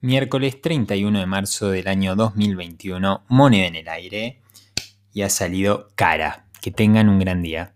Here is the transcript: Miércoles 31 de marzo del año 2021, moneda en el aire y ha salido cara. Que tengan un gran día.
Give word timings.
Miércoles 0.00 0.60
31 0.62 1.18
de 1.18 1.26
marzo 1.26 1.70
del 1.70 1.88
año 1.88 2.14
2021, 2.14 3.24
moneda 3.26 3.66
en 3.66 3.74
el 3.74 3.88
aire 3.88 4.38
y 5.12 5.22
ha 5.22 5.28
salido 5.28 5.88
cara. 5.96 6.44
Que 6.60 6.70
tengan 6.70 7.08
un 7.08 7.18
gran 7.18 7.42
día. 7.42 7.74